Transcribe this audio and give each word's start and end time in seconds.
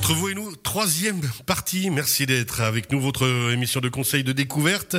Entre 0.00 0.14
vous 0.14 0.30
et 0.30 0.34
nous, 0.34 0.56
troisième 0.56 1.20
partie. 1.44 1.90
Merci 1.90 2.24
d'être 2.24 2.62
avec 2.62 2.90
nous, 2.90 2.98
votre 2.98 3.52
émission 3.52 3.80
de 3.80 3.90
conseil 3.90 4.24
de 4.24 4.32
découverte. 4.32 4.96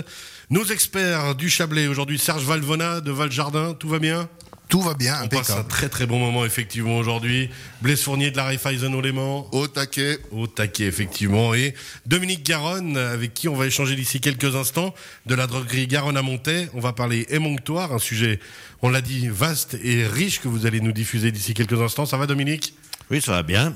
Nos 0.51 0.63
experts 0.65 1.33
du 1.33 1.49
Chablais, 1.49 1.87
aujourd'hui 1.87 2.19
Serge 2.19 2.43
Valvona 2.43 3.01
de 3.01 3.11
Valjardin, 3.11 3.73
tout 3.73 3.89
va 3.89 3.97
bien? 3.97 4.29
Tout 4.69 4.79
va 4.79 4.93
bien, 4.93 5.19
On 5.23 5.27
passe 5.27 5.49
un 5.49 5.63
très 5.63 5.89
très 5.89 6.05
bon 6.05 6.19
moment 6.19 6.45
effectivement 6.45 6.97
aujourd'hui. 6.97 7.49
Blaise 7.81 8.03
Fournier 8.03 8.29
de 8.29 8.37
la 8.37 8.43
Raiffeisen 8.43 8.93
au 8.93 9.01
Léman. 9.01 9.49
Au 9.51 9.67
taquet. 9.67 10.19
Au 10.29 10.45
taquet 10.45 10.85
effectivement. 10.85 11.55
Et 11.55 11.73
Dominique 12.05 12.45
Garonne, 12.45 12.95
avec 12.95 13.33
qui 13.33 13.49
on 13.49 13.55
va 13.55 13.65
échanger 13.65 13.95
d'ici 13.95 14.21
quelques 14.21 14.55
instants, 14.55 14.93
de 15.25 15.33
la 15.33 15.47
droguerie 15.47 15.87
Garonne 15.87 16.15
à 16.15 16.21
Montaix. 16.21 16.69
On 16.75 16.79
va 16.79 16.93
parler 16.93 17.25
émonctoire, 17.29 17.91
un 17.91 17.99
sujet, 17.99 18.39
on 18.83 18.89
l'a 18.89 19.01
dit, 19.01 19.29
vaste 19.29 19.77
et 19.83 20.05
riche 20.05 20.41
que 20.41 20.47
vous 20.47 20.67
allez 20.67 20.79
nous 20.79 20.93
diffuser 20.93 21.31
d'ici 21.31 21.55
quelques 21.55 21.81
instants. 21.81 22.05
Ça 22.05 22.17
va 22.17 22.27
Dominique? 22.27 22.75
Oui, 23.09 23.19
ça 23.19 23.31
va 23.31 23.41
bien. 23.41 23.73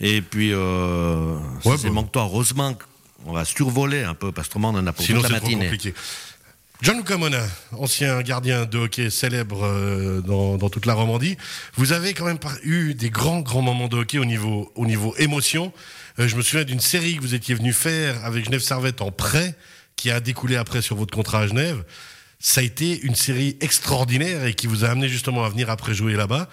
Et 0.00 0.20
puis, 0.22 0.50
euh, 0.52 1.38
Ouais, 1.64 1.76
c'est 1.78 1.88
bon. 1.88 1.94
manque-toi, 1.94 2.22
heureusement 2.22 2.76
qu'on 3.24 3.32
va 3.32 3.44
survoler 3.44 4.02
un 4.02 4.14
peu, 4.14 4.30
parce 4.32 4.48
que 4.48 4.58
on 4.58 4.64
en 4.64 4.86
a 4.86 4.92
pour 4.92 5.04
Sinon 5.04 5.20
toute 5.22 5.30
la 5.30 5.38
trop 5.38 5.46
matinée. 5.48 5.64
compliqué. 5.66 5.94
Gianluca 6.82 7.16
Mona, 7.16 7.42
ancien 7.72 8.20
gardien 8.20 8.66
de 8.66 8.76
hockey 8.76 9.08
célèbre 9.08 9.64
euh, 9.64 10.20
dans, 10.20 10.58
dans 10.58 10.68
toute 10.68 10.84
la 10.84 10.92
Romandie, 10.92 11.38
vous 11.76 11.92
avez 11.92 12.12
quand 12.12 12.26
même 12.26 12.36
eu 12.64 12.92
des 12.92 13.08
grands 13.08 13.40
grands 13.40 13.62
moments 13.62 13.88
de 13.88 13.96
hockey 13.96 14.18
au 14.18 14.26
niveau 14.26 14.70
au 14.74 14.84
niveau 14.84 15.14
émotion. 15.16 15.72
Euh, 16.18 16.28
je 16.28 16.36
me 16.36 16.42
souviens 16.42 16.64
d'une 16.64 16.80
série 16.80 17.16
que 17.16 17.22
vous 17.22 17.34
étiez 17.34 17.54
venu 17.54 17.72
faire 17.72 18.22
avec 18.26 18.44
Genève 18.44 18.60
Servette 18.60 19.00
en 19.00 19.10
prêt, 19.10 19.54
qui 19.96 20.10
a 20.10 20.20
découlé 20.20 20.56
après 20.56 20.82
sur 20.82 20.96
votre 20.96 21.14
contrat 21.14 21.40
à 21.40 21.46
Genève. 21.46 21.82
Ça 22.40 22.60
a 22.60 22.64
été 22.64 23.00
une 23.00 23.14
série 23.14 23.56
extraordinaire 23.62 24.44
et 24.44 24.52
qui 24.52 24.66
vous 24.66 24.84
a 24.84 24.88
amené 24.88 25.08
justement 25.08 25.44
à 25.46 25.48
venir 25.48 25.70
après 25.70 25.94
jouer 25.94 26.12
là-bas. 26.12 26.46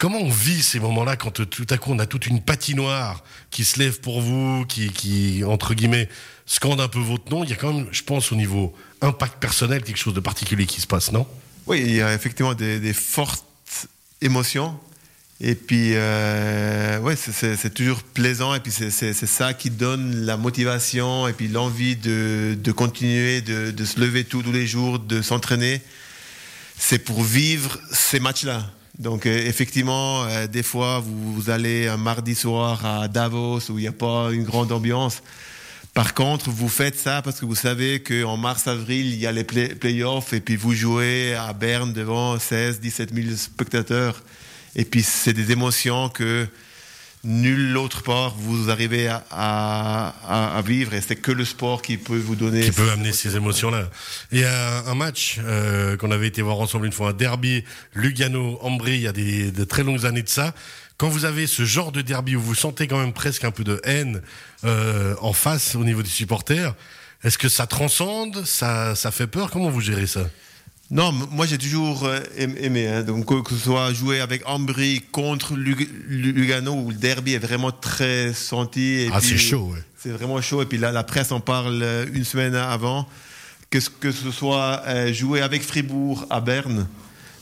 Comment 0.00 0.20
on 0.22 0.30
vit 0.30 0.62
ces 0.62 0.80
moments-là 0.80 1.16
quand 1.16 1.44
tout 1.44 1.66
à 1.68 1.76
coup 1.76 1.92
on 1.92 1.98
a 1.98 2.06
toute 2.06 2.26
une 2.26 2.40
patinoire 2.40 3.22
qui 3.50 3.66
se 3.66 3.78
lève 3.78 4.00
pour 4.00 4.22
vous, 4.22 4.64
qui, 4.64 5.42
entre 5.46 5.74
guillemets 5.74 6.08
scande 6.46 6.80
un 6.80 6.88
peu 6.88 7.00
votre 7.00 7.30
nom? 7.30 7.44
Il 7.44 7.50
y 7.50 7.52
a 7.52 7.56
quand 7.56 7.70
même, 7.70 7.86
je 7.92 8.02
pense, 8.02 8.32
au 8.32 8.34
niveau 8.34 8.74
impact 9.02 9.38
personnel, 9.38 9.82
quelque 9.82 9.98
chose 9.98 10.14
de 10.14 10.20
particulier 10.20 10.64
qui 10.64 10.80
se 10.80 10.86
passe, 10.86 11.12
non? 11.12 11.26
Oui, 11.66 11.82
il 11.84 11.96
y 11.96 12.00
a 12.00 12.14
effectivement 12.14 12.54
des, 12.54 12.94
fortes 12.94 13.44
émotions. 14.22 14.74
Et 15.38 15.54
puis, 15.54 15.90
euh, 15.92 16.98
ouais, 17.00 17.14
c'est- 17.14 17.74
toujours 17.74 18.02
plaisant. 18.02 18.54
Et 18.54 18.60
puis, 18.60 18.72
c'est 18.72 19.12
ça 19.12 19.52
qui 19.52 19.68
donne 19.68 20.24
la 20.24 20.38
motivation 20.38 21.28
et 21.28 21.34
puis 21.34 21.48
l'envie 21.48 21.96
de, 21.96 22.72
continuer, 22.72 23.42
de, 23.42 23.84
se 23.84 24.00
lever 24.00 24.24
tous 24.24 24.50
les 24.50 24.66
jours, 24.66 24.98
de 24.98 25.20
s'entraîner. 25.20 25.82
C'est 26.78 27.00
pour 27.00 27.22
vivre 27.22 27.78
ces 27.92 28.18
matchs-là. 28.18 28.66
Donc, 28.98 29.26
euh, 29.26 29.46
effectivement, 29.46 30.24
euh, 30.24 30.46
des 30.46 30.62
fois, 30.62 31.00
vous, 31.04 31.48
allez 31.48 31.88
un 31.88 31.96
mardi 31.96 32.34
soir 32.34 32.84
à 32.84 33.08
Davos 33.08 33.60
où 33.70 33.78
il 33.78 33.82
n'y 33.82 33.88
a 33.88 33.92
pas 33.92 34.30
une 34.32 34.44
grande 34.44 34.72
ambiance. 34.72 35.22
Par 35.94 36.14
contre, 36.14 36.50
vous 36.50 36.68
faites 36.68 36.98
ça 36.98 37.22
parce 37.22 37.40
que 37.40 37.46
vous 37.46 37.54
savez 37.54 38.02
qu'en 38.02 38.36
mars-avril, 38.36 39.06
il 39.06 39.18
y 39.18 39.26
a 39.26 39.32
les 39.32 39.44
play- 39.44 39.74
playoffs 39.74 40.32
et 40.32 40.40
puis 40.40 40.56
vous 40.56 40.74
jouez 40.74 41.34
à 41.34 41.52
Berne 41.52 41.92
devant 41.92 42.38
16, 42.38 42.80
17 42.80 43.14
000 43.14 43.36
spectateurs. 43.36 44.22
Et 44.76 44.84
puis, 44.84 45.02
c'est 45.02 45.32
des 45.32 45.50
émotions 45.50 46.08
que 46.08 46.46
nulle 47.22 47.76
autre 47.76 48.02
part 48.02 48.34
vous 48.34 48.70
arrivez 48.70 49.08
à, 49.08 49.22
à- 49.30 50.56
à- 50.56 50.62
vivre 50.62 50.94
et 50.94 51.00
c'est 51.00 51.16
que 51.16 51.32
le 51.32 51.44
sport 51.44 51.82
qui 51.82 51.96
peut 51.96 52.16
vous 52.18 52.36
donner. 52.36 52.62
Qui 52.62 52.70
peut 52.72 52.90
amener 52.90 53.12
ces 53.12 53.36
émotions-là. 53.36 53.88
Il 54.32 54.40
y 54.40 54.44
a 54.44 54.84
un 54.86 54.94
match 54.94 55.36
euh, 55.40 55.96
qu'on 55.96 56.10
avait 56.10 56.28
été 56.28 56.40
voir 56.42 56.58
ensemble 56.60 56.86
une 56.86 56.92
fois, 56.92 57.10
un 57.10 57.12
derby 57.12 57.64
Lugano-Ambry, 57.94 58.94
il 58.94 59.00
y 59.02 59.06
a 59.08 59.12
des, 59.12 59.50
de 59.50 59.64
très 59.64 59.82
longues 59.82 60.06
années 60.06 60.22
de 60.22 60.28
ça. 60.28 60.54
Quand 60.96 61.08
vous 61.08 61.24
avez 61.24 61.46
ce 61.46 61.64
genre 61.64 61.92
de 61.92 62.02
derby 62.02 62.36
où 62.36 62.40
vous 62.40 62.54
sentez 62.54 62.86
quand 62.86 62.98
même 62.98 63.12
presque 63.12 63.44
un 63.44 63.50
peu 63.50 63.64
de 63.64 63.80
haine 63.84 64.20
euh, 64.64 65.14
en 65.20 65.32
face 65.32 65.74
au 65.74 65.84
niveau 65.84 66.02
des 66.02 66.08
supporters, 66.10 66.74
est-ce 67.24 67.38
que 67.38 67.48
ça 67.48 67.66
transcende 67.66 68.44
ça, 68.44 68.94
ça 68.94 69.10
fait 69.10 69.26
peur? 69.26 69.50
Comment 69.50 69.70
vous 69.70 69.80
gérez 69.80 70.06
ça? 70.06 70.28
Non, 70.90 71.12
moi 71.30 71.46
j'ai 71.46 71.56
toujours 71.58 72.04
euh, 72.04 72.18
aim- 72.36 72.54
aimé. 72.60 72.88
hein. 72.88 73.02
Donc 73.02 73.26
que, 73.44 73.54
ce 73.54 73.60
soit 73.60 73.92
jouer 73.92 74.20
avec 74.20 74.42
Ambry 74.46 75.02
contre 75.12 75.54
Lug- 75.54 75.88
Lu- 76.08 76.32
Lugano 76.32 76.72
où 76.74 76.90
le 76.90 76.96
derby 76.96 77.34
est 77.34 77.38
vraiment 77.38 77.70
très 77.70 78.32
senti. 78.32 78.80
et 79.02 79.10
Ah, 79.12 79.20
c'est 79.20 79.38
chaud, 79.38 79.70
ouais. 79.72 79.78
C'est 79.98 80.10
vraiment 80.10 80.40
chaud. 80.40 80.62
Et 80.62 80.66
puis 80.66 80.78
là, 80.78 80.90
la 80.90 81.04
presse 81.04 81.30
en 81.30 81.40
parle 81.40 81.80
euh, 81.82 82.06
une 82.12 82.24
semaine 82.24 82.54
avant. 82.56 83.06
Que, 83.70 83.78
ce- 83.78 83.88
que 83.90 84.10
ce 84.10 84.32
soit 84.32 84.82
euh, 84.88 85.12
jouer 85.12 85.42
avec 85.42 85.62
Fribourg 85.62 86.26
à 86.28 86.40
Berne. 86.40 86.88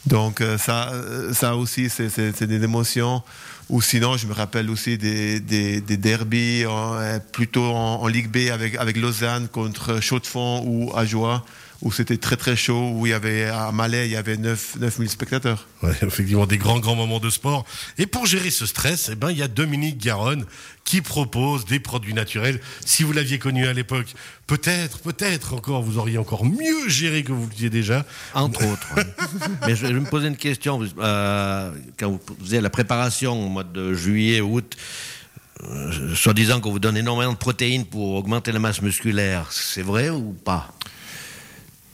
Donc 0.07 0.43
ça, 0.59 0.93
ça 1.33 1.55
aussi, 1.57 1.89
c'est- 1.91 2.43
des 2.47 2.63
émotions. 2.65 3.23
Ou 3.69 3.83
sinon, 3.83 4.17
je 4.17 4.27
me 4.27 4.33
rappelle 4.33 4.71
aussi 4.71 4.97
des, 4.97 5.41
des, 5.41 5.81
des 5.83 5.97
derbies 5.99 6.65
en, 6.67 6.97
plutôt 7.33 7.65
en, 7.65 8.01
en 8.03 8.07
Ligue 8.07 8.31
B 8.31 8.51
avec, 8.51 8.75
avec 8.77 8.97
Lausanne 8.97 9.49
contre 9.49 10.01
Chaux-de-Fonds 10.01 10.63
ou 10.67 10.91
Ajoie, 10.97 11.45
où 11.81 11.93
c'était 11.93 12.17
très 12.17 12.37
très 12.37 12.57
chaud, 12.57 12.93
où 12.95 13.07
il 13.07 13.11
y 13.11 13.13
avait 13.13 13.45
à 13.45 13.71
Malais, 13.71 14.07
il 14.09 14.13
y 14.13 14.17
avait 14.17 14.37
9, 14.37 14.77
9000 14.81 15.09
spectateurs. 15.09 15.67
Ouais, 15.83 15.93
effectivement, 16.03 16.47
des 16.47 16.59
grands, 16.59 16.81
grands 16.81 16.97
moments 16.97 17.21
de 17.21 17.31
sport. 17.31 17.65
Et 17.99 18.07
pour 18.07 18.27
gérer 18.27 18.51
ce 18.51 18.67
stress, 18.67 19.11
eh 19.13 19.15
ben, 19.15 19.31
il 19.31 19.39
y 19.39 19.43
a 19.43 19.49
Dominique 19.49 19.99
Garonne 19.99 20.45
qui 20.85 21.03
propose 21.03 21.67
des 21.67 21.79
produits 21.79 22.15
naturels. 22.15 22.61
Si 22.85 23.05
vous 23.05 23.13
l'aviez 23.13 23.39
connu 23.39 23.67
à 23.67 23.73
l'époque, 23.73 24.13
peut-être, 24.47 24.99
peut-être 25.01 25.55
encore, 25.55 25.83
vous 25.83 25.99
auriez 25.99 26.19
encore 26.19 26.45
mieux 26.45 26.89
géré 26.89 27.23
que 27.23 27.33
vous 27.33 27.45
le 27.45 27.53
disiez 27.53 27.71
déjà. 27.71 28.05
Entre 28.35 28.65
autres. 28.67 28.95
ouais. 28.97 29.05
Mais 29.67 29.77
je, 29.77 29.87
je 29.87 29.93
vais 29.93 30.01
me 30.01 30.09
poser 30.09 30.29
une 30.29 30.37
question. 30.37 30.81
Euh, 30.99 31.73
quand 31.99 32.11
vous 32.11 32.21
faisiez 32.43 32.61
la 32.61 32.71
préparation 32.71 33.47
au 33.47 33.49
mois 33.49 33.65
de 33.65 33.95
juillet, 33.95 34.41
août, 34.41 34.77
euh, 35.65 36.15
soi-disant 36.15 36.61
qu'on 36.61 36.71
vous 36.71 36.79
donne 36.79 36.97
énormément 36.97 37.33
de 37.33 37.39
protéines 37.39 37.85
pour 37.85 38.15
augmenter 38.15 38.53
la 38.53 38.61
masse 38.61 38.81
musculaire, 38.81 39.49
c'est 39.51 39.83
vrai 39.83 40.09
ou 40.09 40.33
pas? 40.33 40.73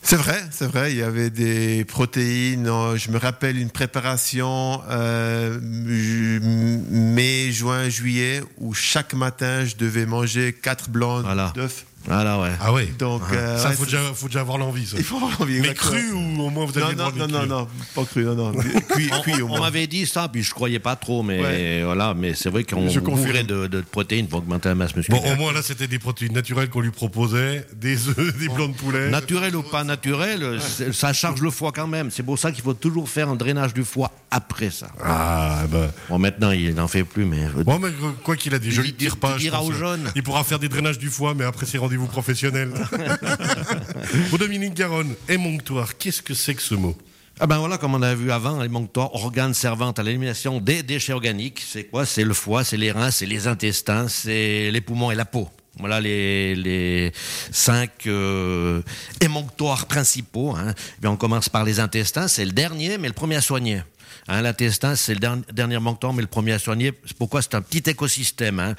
C'est 0.06 0.16
vrai, 0.16 0.38
c'est 0.50 0.66
vrai. 0.66 0.92
Il 0.92 0.98
y 0.98 1.02
avait 1.02 1.30
des 1.30 1.84
protéines. 1.86 2.66
euh, 2.68 2.96
Je 2.96 3.10
me 3.10 3.16
rappelle 3.18 3.56
une 3.58 3.70
préparation 3.70 4.82
euh, 4.90 5.58
mai, 5.62 7.50
juin, 7.52 7.88
juillet 7.88 8.42
où 8.58 8.74
chaque 8.74 9.14
matin 9.14 9.64
je 9.64 9.76
devais 9.76 10.04
manger 10.06 10.52
quatre 10.52 10.90
blancs 10.90 11.22
Voilà. 11.24 11.52
d'œufs. 11.54 11.86
Voilà, 12.06 12.38
ouais. 12.40 12.50
Ah 12.60 12.72
ouais. 12.72 12.86
Donc 12.98 13.22
euh, 13.32 13.58
ça, 13.58 13.70
ouais, 13.70 13.74
faut 13.74 13.84
c'est- 13.84 13.96
déjà, 13.96 14.14
faut 14.14 14.26
déjà 14.26 14.40
avoir 14.40 14.58
l'envie, 14.58 14.86
ça. 14.86 14.96
il 14.98 15.04
faut 15.04 15.16
avoir 15.16 15.40
envie. 15.40 15.60
Mais 15.60 15.72
cru 15.74 16.12
ou 16.12 16.42
au 16.42 16.50
moins 16.50 16.66
vous 16.66 16.76
aviez 16.78 16.94
Non, 16.94 17.10
non, 17.16 17.26
non, 17.26 17.40
non, 17.40 17.46
non, 17.46 17.68
pas 17.94 18.04
cru, 18.04 18.24
non, 18.24 18.34
non. 18.34 18.52
Cuit, 18.94 19.10
On, 19.12 19.20
cuit 19.22 19.40
au 19.42 19.46
on 19.46 19.48
moins. 19.48 19.60
m'avait 19.60 19.86
dit 19.86 20.06
ça, 20.06 20.28
puis 20.28 20.42
je 20.42 20.52
croyais 20.52 20.78
pas 20.78 20.96
trop, 20.96 21.22
mais 21.22 21.40
Ouais. 21.40 21.82
voilà, 21.84 22.14
mais 22.14 22.34
c'est 22.34 22.50
vrai 22.50 22.64
qu'on 22.64 22.86
bourrait 22.86 23.44
de, 23.44 23.66
de 23.66 23.80
protéines 23.80 24.28
pour 24.28 24.40
augmenter 24.40 24.68
la 24.68 24.74
masse 24.74 24.92
Bon, 24.92 24.98
musculaire. 24.98 25.32
au 25.32 25.36
moins 25.36 25.52
là, 25.52 25.62
c'était 25.62 25.86
des 25.86 25.98
protéines 25.98 26.32
naturelles 26.34 26.68
qu'on 26.68 26.80
lui 26.80 26.90
proposait, 26.90 27.66
des 27.74 28.08
œufs, 28.08 28.36
des 28.38 28.48
blancs 28.48 28.72
de 28.72 28.76
poulet. 28.76 29.10
Naturel 29.10 29.56
ou 29.56 29.62
pas 29.62 29.84
naturel, 29.84 30.58
c'est- 30.60 30.92
ça 30.92 31.12
charge 31.12 31.40
le 31.40 31.50
foie 31.50 31.72
quand 31.72 31.86
même. 31.86 32.10
C'est 32.10 32.22
pour 32.22 32.38
ça 32.38 32.52
qu'il 32.52 32.62
faut 32.62 32.74
toujours 32.74 33.08
faire 33.08 33.28
un 33.30 33.36
drainage 33.36 33.72
du 33.74 33.84
foie 33.84 34.10
après 34.30 34.70
ça. 34.70 34.88
Ah, 35.02 35.62
ben. 35.70 35.90
Bon, 36.08 36.18
maintenant, 36.18 36.50
il 36.50 36.74
n'en 36.74 36.88
fait 36.88 37.04
plus, 37.04 37.24
mais. 37.24 37.46
Bon, 37.64 37.78
mais 37.78 37.88
quoi 38.22 38.36
qu'il 38.36 38.54
a 38.54 38.58
dit, 38.58 38.70
je 38.70 38.80
Il 38.80 38.84
lui 38.84 38.92
dit- 38.92 38.98
tire 38.98 39.16
pas. 39.16 39.32
il 39.36 39.38
je 39.38 39.44
dira 39.44 39.62
aux 39.62 39.72
jeunes. 39.72 40.10
Il 40.16 40.22
pourra 40.22 40.44
faire 40.44 40.58
des 40.58 40.68
drainages 40.68 40.98
du 40.98 41.08
foie, 41.08 41.34
mais 41.34 41.44
après 41.44 41.66
ses 41.66 41.78
rendez-vous 41.94 42.06
professionnels. 42.06 42.72
Pour 44.30 44.38
Dominique 44.38 44.74
Garonne, 44.74 45.14
émonctoire, 45.28 45.96
qu'est-ce 45.96 46.22
que 46.22 46.34
c'est 46.34 46.54
que 46.54 46.62
ce 46.62 46.74
mot? 46.74 46.96
Ah 47.40 47.46
ben 47.46 47.58
voilà, 47.58 47.78
comme 47.78 47.94
on 47.94 48.02
a 48.02 48.14
vu 48.14 48.30
avant, 48.30 48.62
l'émonctoire, 48.62 49.14
organe 49.14 49.54
servant 49.54 49.90
à 49.90 50.02
l'élimination 50.02 50.60
des 50.60 50.82
déchets 50.82 51.12
organiques. 51.12 51.62
C'est 51.66 51.84
quoi? 51.84 52.06
C'est 52.06 52.24
le 52.24 52.34
foie, 52.34 52.62
c'est 52.62 52.76
les 52.76 52.92
reins, 52.92 53.10
c'est 53.10 53.26
les 53.26 53.48
intestins, 53.48 54.08
c'est 54.08 54.70
les 54.70 54.80
poumons 54.80 55.10
et 55.10 55.16
la 55.16 55.24
peau. 55.24 55.48
Voilà 55.78 56.00
les, 56.00 56.54
les 56.54 57.12
cinq 57.50 58.06
euh, 58.06 58.80
émonctoires 59.20 59.86
principaux. 59.86 60.54
Hein. 60.56 60.74
Eh 61.02 61.06
on 61.06 61.16
commence 61.16 61.48
par 61.48 61.64
les 61.64 61.80
intestins, 61.80 62.28
c'est 62.28 62.44
le 62.44 62.52
dernier, 62.52 62.98
mais 62.98 63.08
le 63.08 63.14
premier 63.14 63.36
à 63.36 63.40
soigner. 63.40 63.82
Hein, 64.28 64.40
L'intestin, 64.42 64.94
c'est 64.96 65.14
le 65.14 65.20
der- 65.20 65.36
dernier 65.52 65.74
émonctoire, 65.76 66.12
mais 66.14 66.22
le 66.22 66.28
premier 66.28 66.52
à 66.52 66.58
soigner. 66.58 66.92
Pourquoi 67.18 67.42
c'est 67.42 67.54
un 67.54 67.60
petit 67.60 67.82
écosystème. 67.90 68.58
Hein. 68.60 68.74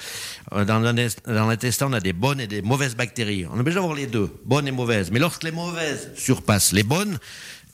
Euh, 0.54 0.66
Dans 0.66 0.80
l'intest- 0.80 1.22
dans 1.28 1.46
l'intestin, 1.48 1.88
on 1.90 1.94
a 1.94 2.00
des 2.00 2.14
bonnes 2.14 2.40
et 2.40 2.48
des 2.48 2.62
mauvaises 2.62 2.96
bactéries. 2.96 3.46
On 3.52 3.60
a 3.60 3.64
besoin 3.64 3.82
d'avoir 3.82 3.98
les 3.98 4.08
deux, 4.08 4.34
bonnes 4.46 4.68
et 4.68 4.72
mauvaises. 4.72 5.12
Mais 5.12 5.20
lorsque 5.20 5.44
les 5.44 5.52
mauvaises 5.52 6.10
surpassent 6.16 6.72
les 6.72 6.84
bonnes, 6.84 7.20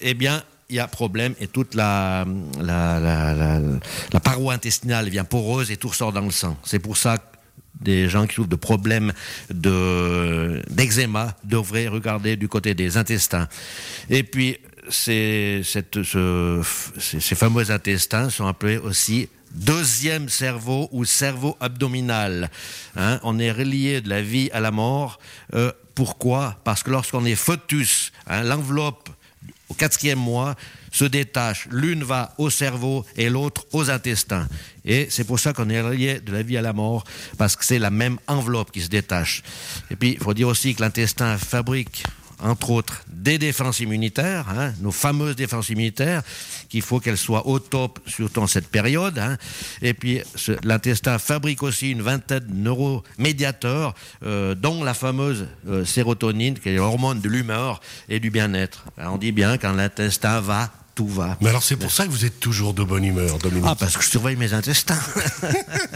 eh 0.02 0.14
bien, 0.16 0.44
il 0.70 0.76
y 0.78 0.80
a 0.80 0.88
problème 0.88 1.34
et 1.40 1.48
toute 1.48 1.76
la, 1.76 2.26
la, 2.60 3.00
la, 3.00 3.60
la, 4.12 4.20
paroi 4.20 4.54
intestinale 4.54 5.06
devient 5.06 5.26
poreuse 5.30 5.70
et 5.70 5.78
tout 5.78 5.90
ressort 5.90 6.12
dans 6.14 6.22
le 6.22 6.32
sang. 6.32 6.58
C'est 6.64 6.80
pour 6.80 6.98
ça 6.98 7.18
que 7.18 7.31
des 7.80 8.10
gens 8.10 8.28
qui 8.28 8.36
souffrent 8.36 8.50
de 8.50 8.56
problèmes 8.56 9.14
de, 9.50 10.62
d'eczéma 10.70 11.36
devraient 11.44 11.88
regarder 11.88 12.36
du 12.36 12.48
côté 12.48 12.74
des 12.74 12.98
intestins. 12.98 13.48
Et 14.10 14.24
puis, 14.24 14.58
ces, 14.90 15.62
ces, 15.64 17.36
fameux 17.36 17.72
intestins 17.72 18.30
sont 18.30 18.48
appelés 18.48 18.78
aussi 18.78 19.30
deuxième 19.54 20.30
cerveau 20.30 20.90
ou 20.92 21.06
cerveau 21.06 21.58
abdominal. 21.60 22.50
Hein, 22.96 23.20
on 23.24 23.38
est 23.40 23.52
relié 23.52 24.02
de 24.02 24.10
la 24.10 24.22
vie 24.22 24.50
à 24.54 24.60
la 24.60 24.72
mort. 24.72 25.20
Euh, 25.54 25.72
pourquoi? 25.96 26.60
Parce 26.64 26.84
que 26.84 26.90
lorsqu'on 26.90 27.26
est 27.26 27.36
foetus, 27.36 28.12
hein, 28.28 28.44
l'enveloppe 28.44 29.10
au 29.72 29.74
quatrième 29.74 30.20
mois, 30.20 30.56
se 30.92 31.06
détachent. 31.06 31.70
L'une 31.72 32.04
va 32.04 32.34
au 32.38 32.50
cerveau 32.50 33.06
et 33.16 33.30
l'autre 33.30 33.66
aux 33.72 33.90
intestins. 33.90 34.50
Et 34.84 35.08
c'est 35.10 35.24
pour 35.24 35.40
ça 35.40 35.54
qu'on 35.54 35.70
est 35.70 35.80
relié 35.80 36.20
de 36.20 36.34
la 36.34 36.44
vie 36.44 36.58
à 36.58 36.62
la 36.62 36.74
mort, 36.74 37.06
parce 37.38 37.56
que 37.56 37.64
c'est 37.64 37.80
la 37.80 37.90
même 37.90 38.18
enveloppe 38.28 38.72
qui 38.72 38.82
se 38.82 38.90
détache. 38.90 39.44
Et 39.90 39.96
puis, 39.96 40.12
il 40.12 40.20
faut 40.20 40.34
dire 40.34 40.50
aussi 40.50 40.76
que 40.76 40.82
l'intestin 40.82 41.38
fabrique 41.38 42.04
entre 42.42 42.72
autres 42.72 43.04
des 43.08 43.38
défenses 43.38 43.80
immunitaires, 43.80 44.48
hein, 44.50 44.74
nos 44.82 44.92
fameuses 44.92 45.36
défenses 45.36 45.70
immunitaires, 45.70 46.24
qu'il 46.70 46.82
faut 46.82 47.00
qu'elles 47.00 47.18
soient 47.18 47.48
au 47.48 47.60
top, 47.60 48.00
surtout 48.08 48.42
en 48.42 48.48
cette 48.48 48.68
période. 48.68 49.20
Hein. 49.20 49.38
Et 49.82 49.94
puis 49.94 50.22
l'intestin 50.64 51.20
fabrique 51.20 51.64
aussi 51.64 51.92
une 51.92 52.02
vingtaine 52.02 52.46
de 52.48 52.54
neuromédiateurs, 52.54 53.94
euh, 54.24 54.56
dont 54.56 54.84
la 54.84 54.94
fameuse 54.94 55.48
euh, 55.68 55.86
sérotonine, 55.86 56.58
qui 56.58 56.70
est 56.70 56.76
l'hormone 56.76 57.22
de 57.22 57.30
l'humeur 57.30 57.82
et 58.10 58.20
du 58.20 58.32
bien-être. 58.32 58.86
On 58.98 59.18
dit 59.18 59.32
bien 59.32 59.58
quand 59.58 59.74
l'intestin 59.74 60.42
va, 60.42 60.72
tout 60.96 61.08
va. 61.08 61.38
Mais 61.42 61.50
alors 61.50 61.64
c'est 61.64 61.78
pour 61.78 61.92
ça 61.92 62.06
que 62.06 62.12
vous 62.12 62.26
êtes 62.26 62.40
toujours 62.40 62.74
de 62.74 62.84
bonne 62.84 63.04
humeur, 63.04 63.38
Dominique. 63.38 63.66
Ah, 63.68 63.76
parce 63.76 63.98
que 63.98 64.04
je 64.04 64.10
surveille 64.10 64.36
mes 64.36 64.54
intestins. 64.54 65.00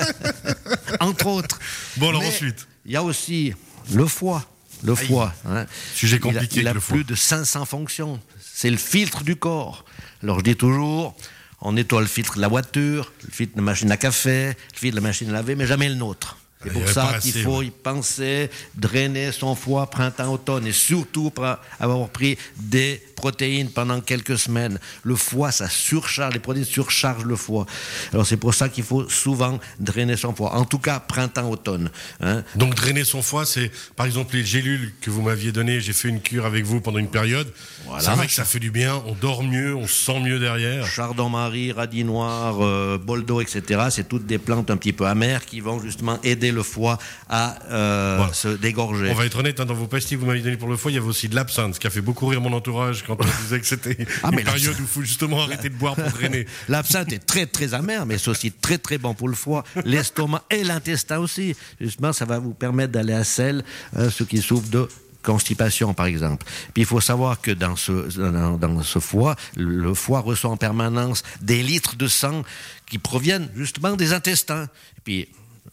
Entre 0.99 1.27
autres. 1.27 1.59
Bon, 1.97 2.09
alors 2.09 2.23
ensuite. 2.23 2.67
Il 2.85 2.91
y 2.91 2.95
a 2.95 3.03
aussi 3.03 3.53
le 3.93 4.05
foie 4.05 4.43
le 4.85 4.95
foie. 4.95 5.33
Hein. 5.47 5.65
Sujet 5.93 6.19
compliqué. 6.19 6.61
Il 6.61 6.67
a, 6.67 6.73
le 6.73 6.79
plus 6.79 7.03
de 7.03 7.15
500 7.15 7.65
fonctions. 7.65 8.19
C'est 8.39 8.69
le 8.69 8.77
filtre 8.77 9.23
du 9.23 9.35
corps. 9.35 9.85
Alors 10.23 10.39
je 10.39 10.43
dis 10.43 10.55
toujours, 10.55 11.15
on 11.61 11.73
nettoie 11.73 12.01
le 12.01 12.07
filtre 12.07 12.35
de 12.35 12.41
la 12.41 12.47
voiture, 12.47 13.11
le 13.23 13.31
filtre 13.31 13.53
de 13.53 13.59
la 13.59 13.63
machine 13.63 13.91
à 13.91 13.97
café, 13.97 14.47
le 14.73 14.79
filtre 14.79 14.95
de 14.95 15.01
la 15.01 15.07
machine 15.07 15.29
à 15.29 15.33
laver, 15.33 15.55
mais 15.55 15.67
jamais 15.67 15.89
le 15.89 15.95
nôtre. 15.95 16.37
C'est 16.65 16.73
pour 16.73 16.89
ça 16.89 17.19
qu'il 17.21 17.33
faut 17.43 17.61
y 17.61 17.69
penser, 17.69 18.49
drainer 18.75 19.31
son 19.31 19.55
foie 19.55 19.89
printemps-automne 19.89 20.67
et 20.67 20.71
surtout 20.71 21.31
avoir 21.79 22.09
pris 22.09 22.37
des 22.57 23.01
protéines 23.15 23.69
pendant 23.69 24.01
quelques 24.01 24.37
semaines. 24.37 24.79
Le 25.03 25.15
foie, 25.15 25.51
ça 25.51 25.69
surcharge, 25.69 26.33
les 26.33 26.39
protéines 26.39 26.65
surchargent 26.65 27.25
le 27.25 27.35
foie. 27.35 27.65
Alors 28.13 28.25
c'est 28.25 28.37
pour 28.37 28.53
ça 28.53 28.69
qu'il 28.69 28.83
faut 28.83 29.07
souvent 29.09 29.59
drainer 29.79 30.17
son 30.17 30.33
foie. 30.33 30.53
En 30.55 30.65
tout 30.65 30.79
cas, 30.79 30.99
printemps-automne. 30.99 31.89
Hein. 32.21 32.43
Donc 32.55 32.75
drainer 32.75 33.03
son 33.03 33.21
foie, 33.21 33.45
c'est 33.45 33.71
par 33.95 34.05
exemple 34.05 34.35
les 34.35 34.43
gélules 34.43 34.93
que 35.01 35.09
vous 35.09 35.21
m'aviez 35.21 35.51
données. 35.51 35.79
J'ai 35.79 35.93
fait 35.93 36.09
une 36.09 36.21
cure 36.21 36.45
avec 36.45 36.65
vous 36.65 36.81
pendant 36.81 36.99
une 36.99 37.09
période. 37.09 37.51
C'est 37.99 38.11
vrai 38.11 38.27
que 38.27 38.33
ça 38.33 38.45
fait 38.45 38.59
du 38.59 38.71
bien. 38.71 39.01
On 39.05 39.13
dort 39.13 39.43
mieux, 39.43 39.75
on 39.75 39.87
se 39.87 40.05
sent 40.05 40.19
mieux 40.19 40.39
derrière. 40.39 40.85
Chardon-marie, 40.85 41.71
radis 41.71 42.03
noir, 42.03 42.63
euh, 42.63 42.97
boldo, 42.97 43.41
etc. 43.41 43.85
C'est 43.89 44.07
toutes 44.07 44.25
des 44.25 44.37
plantes 44.37 44.69
un 44.71 44.77
petit 44.77 44.93
peu 44.93 45.05
amères 45.05 45.45
qui 45.45 45.59
vont 45.59 45.79
justement 45.79 46.19
aider 46.23 46.51
le 46.55 46.63
foie 46.63 46.97
à 47.29 47.57
euh, 47.69 48.27
se 48.33 48.47
dégorger. 48.47 49.11
On 49.11 49.13
va 49.13 49.25
être 49.25 49.37
honnête, 49.37 49.59
hein, 49.59 49.65
dans 49.65 49.73
vos 49.73 49.87
pastilles 49.87 50.17
que 50.17 50.21
vous 50.21 50.27
m'avez 50.27 50.41
donné 50.41 50.57
pour 50.57 50.69
le 50.69 50.77
foie, 50.77 50.91
il 50.91 50.95
y 50.95 50.97
avait 50.97 51.07
aussi 51.07 51.29
de 51.29 51.35
l'absinthe, 51.35 51.75
ce 51.75 51.79
qui 51.79 51.87
a 51.87 51.89
fait 51.89 52.01
beaucoup 52.01 52.25
rire 52.27 52.41
mon 52.41 52.53
entourage 52.53 53.03
quand 53.05 53.17
on 53.19 53.25
disait 53.43 53.59
que 53.59 53.67
c'était 53.67 54.07
ah, 54.23 54.29
une 54.31 54.43
période 54.43 54.75
où 54.79 54.81
il 54.83 54.87
faut 54.87 55.01
justement 55.01 55.41
arrêter 55.43 55.69
de 55.69 55.75
boire 55.75 55.95
pour 55.95 56.09
drainer. 56.09 56.47
L'absinthe 56.69 57.13
est 57.13 57.25
très 57.25 57.45
très 57.45 57.73
amer, 57.73 58.05
mais 58.05 58.17
c'est 58.17 58.29
aussi 58.29 58.51
très 58.51 58.77
très 58.77 58.97
bon 58.97 59.13
pour 59.13 59.27
le 59.27 59.35
foie, 59.35 59.63
l'estomac 59.83 60.43
et 60.49 60.63
l'intestin 60.63 61.19
aussi. 61.19 61.55
Justement, 61.79 62.13
ça 62.13 62.25
va 62.25 62.39
vous 62.39 62.53
permettre 62.53 62.93
d'aller 62.93 63.13
à 63.13 63.23
sel, 63.23 63.63
hein, 63.95 64.09
ceux 64.09 64.25
qui 64.25 64.41
souffrent 64.41 64.69
de 64.69 64.87
constipation, 65.25 65.93
par 65.93 66.05
exemple. 66.05 66.45
Puis 66.73 66.83
il 66.83 66.85
faut 66.85 67.01
savoir 67.01 67.41
que 67.41 67.51
dans 67.51 67.75
ce, 67.75 67.91
dans, 68.17 68.83
ce 68.83 68.99
foie, 68.99 69.35
le 69.57 69.93
foie 69.93 70.21
reçoit 70.21 70.51
en 70.51 70.57
permanence 70.57 71.23
des 71.41 71.63
litres 71.63 71.95
de 71.97 72.07
sang 72.07 72.43
qui 72.85 72.99
proviennent 72.99 73.49
justement 73.55 73.95
des 73.95 74.13
intestins. 74.13 74.69
Et 74.97 75.01
puis 75.03 75.27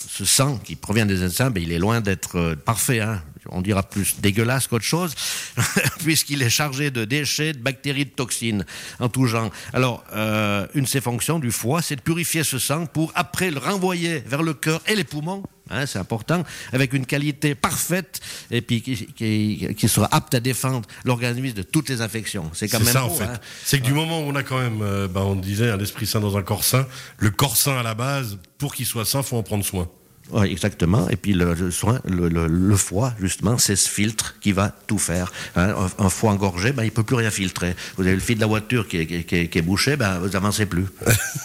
ce 0.09 0.25
sang 0.25 0.59
qui 0.59 0.77
provient 0.77 1.07
des 1.07 1.23
intestins, 1.23 1.51
ben, 1.51 1.63
il 1.63 1.73
est 1.73 1.79
loin 1.79 2.01
d'être 2.01 2.37
euh, 2.37 2.57
parfait. 2.57 3.01
Hein. 3.01 3.23
On 3.49 3.61
dira 3.61 3.83
plus 3.83 4.21
dégueulasse 4.21 4.67
qu'autre 4.67 4.85
chose, 4.85 5.15
puisqu'il 5.99 6.43
est 6.43 6.51
chargé 6.51 6.91
de 6.91 7.05
déchets, 7.05 7.53
de 7.53 7.59
bactéries, 7.59 8.05
de 8.05 8.11
toxines 8.11 8.65
en 9.01 9.09
tout 9.09 9.27
genre. 9.27 9.51
Alors, 9.73 10.05
euh, 10.13 10.67
une 10.75 10.85
de 10.85 10.89
ses 10.89 11.01
fonctions 11.01 11.39
du 11.39 11.51
foie, 11.51 11.83
c'est 11.83 11.97
de 11.97 12.01
purifier 12.01 12.45
ce 12.45 12.59
sang 12.59 12.87
pour 12.87 13.13
après 13.15 13.51
le 13.51 13.59
renvoyer 13.59 14.21
vers 14.21 14.43
le 14.43 14.55
cœur 14.55 14.81
et 14.87 14.95
les 14.95 15.05
poumons 15.05 15.43
Hein, 15.73 15.87
c'est 15.87 15.99
important, 15.99 16.45
avec 16.73 16.93
une 16.93 17.07
qualité 17.07 17.55
parfaite 17.55 18.21
et 18.51 18.61
puis 18.61 18.83
qui, 18.83 19.89
sera 19.89 20.09
apte 20.15 20.35
à 20.35 20.41
défendre 20.41 20.87
l'organisme 21.05 21.57
de 21.57 21.63
toutes 21.63 21.89
les 21.89 22.03
infections. 22.03 22.51
C'est 22.53 22.69
quand 22.69 22.81
même 22.81 22.93
ça 22.93 23.05
en 23.05 23.11
fait. 23.11 23.25
Hein. 23.25 23.41
C'est 23.65 23.81
que 23.81 23.85
du 23.85 23.95
moment 23.95 24.21
où 24.21 24.25
on 24.25 24.35
a 24.35 24.43
quand 24.43 24.59
même, 24.59 24.83
euh, 24.83 25.09
bah, 25.09 25.23
on 25.25 25.35
disait, 25.35 25.71
un 25.71 25.81
esprit 25.81 26.07
sain 26.07 26.21
dans 26.21 26.37
un 26.37 26.43
corps 26.43 26.65
sain, 26.65 26.87
le 27.19 27.31
corps 27.31 27.57
sain 27.57 27.79
à 27.79 27.83
la 27.83 27.95
base, 27.95 28.39
pour 28.59 28.75
qu'il 28.75 28.87
soit 28.87 29.05
sain, 29.05 29.23
faut 29.23 29.37
en 29.37 29.43
prendre 29.43 29.65
soin. 29.65 29.89
Oui, 30.31 30.47
exactement. 30.51 31.09
Et 31.09 31.17
puis 31.17 31.33
le, 31.33 31.71
soin, 31.71 32.01
le, 32.05 32.77
foie, 32.77 33.13
justement, 33.21 33.59
c'est 33.59 33.77
ce 33.77 33.89
filtre 33.89 34.37
qui 34.41 34.53
va 34.53 34.75
tout 34.87 34.99
faire. 34.99 35.33
Hein. 35.57 35.75
un, 35.99 36.09
foie 36.09 36.31
engorgé, 36.31 36.73
ben, 36.73 36.85
il 36.85 36.87
ne 36.87 36.91
peut 36.91 37.03
plus 37.03 37.17
rien 37.17 37.31
filtrer. 37.31 37.75
Vous 37.97 38.05
avez 38.05 38.15
le 38.15 38.21
fil 38.21 38.37
de 38.37 38.41
la 38.41 38.47
voiture 38.47 38.89
qui 38.89 38.99
est, 38.99 39.63
bouché, 39.63 39.97
ben, 39.97 40.21
vous 40.21 40.29
n'avancez 40.29 40.67
plus. 40.67 40.87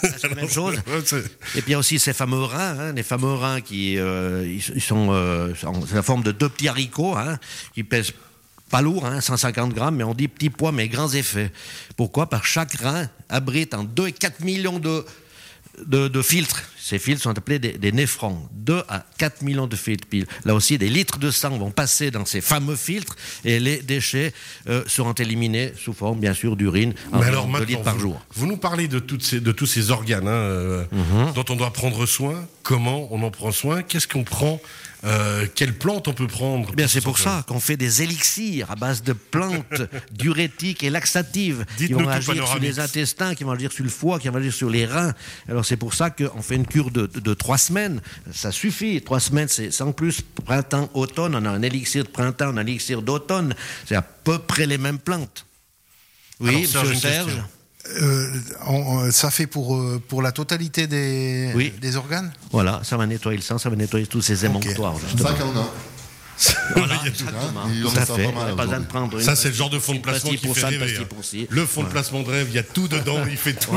c'est 0.01 0.24
la 0.29 0.35
même 0.35 0.50
chose. 0.50 0.75
Et 1.56 1.62
puis 1.62 1.63
il 1.68 1.71
y 1.71 1.74
a 1.74 1.79
aussi 1.79 2.00
ces 2.00 2.13
fameux 2.13 2.44
reins, 2.44 2.77
hein, 2.79 2.94
les 2.94 3.03
fameux 3.03 3.33
reins 3.33 3.62
qui 3.62 3.97
euh, 3.97 4.45
ils, 4.47 4.81
sont, 4.81 5.09
euh, 5.12 5.53
la 5.94 6.03
forme 6.03 6.23
de 6.23 6.31
deux 6.31 6.50
petits 6.50 6.68
haricots 6.68 7.15
hein, 7.18 7.39
qui 7.73 7.83
pèsent 7.83 8.13
pas 8.69 8.81
lourd, 8.81 9.07
150 9.19 9.73
grammes, 9.73 9.95
mais 9.95 10.03
on 10.03 10.13
dit 10.13 10.27
petits 10.27 10.50
poids, 10.50 10.71
mais 10.71 10.88
grands 10.88 11.09
effets. 11.09 11.51
Pourquoi? 11.95 12.30
Par 12.30 12.45
chaque 12.45 12.73
rein 12.73 13.09
abrite 13.30 13.73
en 13.73 13.83
2 13.83 14.07
et 14.07 14.12
4 14.12 14.41
millions 14.41 14.80
de 14.80 15.06
de, 15.85 16.21
filtres. 16.21 16.63
Ces 16.79 17.00
filtres 17.00 17.21
sont 17.21 17.38
appelés 17.38 17.59
des, 17.59 17.91
néphrons. 17.91 18.47
2 18.53 18.81
à 18.88 19.06
4 19.18 19.41
millions 19.41 19.68
de 19.68 19.75
filtres. 19.75 20.07
là 20.45 20.53
aussi, 20.53 20.77
des 20.77 20.89
litres 20.89 21.19
de 21.19 21.31
sang 21.31 21.57
vont 21.57 21.71
passer 21.71 22.12
dans 22.12 22.25
ces 22.25 22.41
fameux 22.41 22.75
filtres 22.75 23.15
et 23.45 23.59
les 23.59 23.81
déchets 23.81 24.33
euh, 24.68 24.83
seront 24.88 25.13
éliminés 25.13 25.74
sous 25.77 25.94
forme, 25.94 26.19
bien 26.19 26.33
sûr, 26.33 26.56
d'urine 26.56 26.94
en 27.12 27.21
alors, 27.21 27.47
de 27.47 27.63
litres 27.63 27.83
par 27.83 28.00
jour. 28.00 28.19
Vous 28.33 28.47
nous 28.47 28.57
parlez 28.57 28.88
de, 28.88 29.00
toutes 29.00 29.24
ces, 29.24 29.39
de 29.39 29.51
tous 29.51 29.65
ces 29.65 29.91
organes 29.91 30.27
hein, 30.27 30.31
euh, 30.31 30.83
mhm. 30.91 31.33
dont 31.33 31.45
on 31.50 31.56
doit 31.56 31.71
prendre 31.74 32.06
soin. 32.06 32.47
Comment 32.63 33.07
on 33.12 33.23
en 33.23 33.31
prend 33.31 33.51
soin? 33.51 33.83
Qu'est-ce 33.83 34.07
qu'on 34.07 34.23
prend 34.23 34.59
euh, 35.07 35.48
quelles 35.56 35.74
plantes 35.74 36.07
on 36.07 36.13
peut 36.13 36.27
prendre 36.27 36.69
eh 36.74 36.75
Bien, 36.75 36.88
c'est 36.88 37.01
pour 37.01 37.18
ça 37.18 37.44
qu'on 37.48 37.59
fait 37.59 37.77
des 37.77 38.04
élixirs 38.04 38.69
à 38.69 38.75
base 38.75 39.04
de 39.04 39.13
plantes 39.13 39.81
diurétiques 40.12 40.83
et 40.83 40.89
laxatives 40.89 41.65
qui 41.77 41.94
vont 41.94 42.07
agir 42.09 42.45
sur 42.48 42.59
les 42.59 42.80
intestins, 42.80 43.33
qui 43.33 43.44
vont 43.44 43.51
agir 43.51 43.71
sur 43.71 43.83
le 43.83 43.89
foie, 43.89 44.19
qui 44.19 44.27
vont 44.27 44.36
agir 44.36 44.54
sur 44.54 44.69
les 44.69 44.86
reins. 44.86 45.13
Alors 45.48 45.65
c'est 45.65 45.77
pour 45.77 45.94
ça 45.94 46.09
qu'on 46.09 46.42
fait 46.42 46.56
une 46.56 46.68
cure 46.68 46.92
de, 46.92 47.33
trois 47.33 47.57
semaines. 47.57 48.01
Ça 48.33 48.51
suffit. 48.51 49.01
Trois 49.01 49.19
semaines, 49.19 49.48
c'est 49.48 49.71
sans 49.71 49.94
plus. 49.94 50.21
Printemps, 50.45 50.89
automne, 50.94 51.36
on 51.36 51.45
a 51.45 51.50
un 51.50 51.62
élixir 51.62 52.04
de 52.04 52.09
printemps, 52.09 52.50
un 52.50 52.57
élixir 52.57 53.01
d'automne. 53.01 53.56
C'est 53.86 53.95
à 53.95 54.01
peu 54.01 54.39
près 54.39 54.65
les 54.65 54.77
mêmes 54.77 55.00
plantes. 55.00 55.45
Oui, 56.39 56.68
Serge. 56.68 56.98
Serge 56.98 57.42
euh, 58.01 59.12
ça 59.12 59.31
fait 59.31 59.48
pour, 59.48 59.75
euh, 59.75 60.01
pour 60.07 60.22
la 60.22 60.31
totalité 60.31 60.88
des, 60.88 61.71
des 61.80 61.95
organes 61.95 62.31
Voilà, 62.52 62.81
ça 62.83 62.97
va 62.97 63.06
nettoyer 63.06 63.38
le 63.38 63.44
sang, 63.44 63.57
ça 63.57 63.69
va 63.69 63.76
nettoyer 63.76 64.07
tous 64.07 64.21
ces 64.21 64.45
émonctoires. 64.45 64.95
Ça 65.18 65.33
qu'on 65.33 65.57
a. 65.57 65.71
Voilà, 66.76 66.95
exactement. 67.06 69.19
Ça, 69.19 69.35
c'est 69.35 69.50
le 69.50 69.54
genre 69.54 69.69
de 69.69 69.80
fond 69.80 69.95
de 69.95 70.00
placement 70.00 70.31
qui 70.31 70.38
fait 70.38 70.66
rêver. 70.66 70.97
Hein. 71.00 71.45
Le 71.50 71.66
fond 71.66 71.83
de 71.83 71.88
placement 71.88 72.21
de 72.21 72.30
rêve, 72.30 72.47
il 72.50 72.56
y 72.56 72.59
a 72.59 72.64
tout 72.64 72.88
dedans, 72.88 73.19
il 73.30 73.38
fait 73.38 73.54
tout 73.54 73.71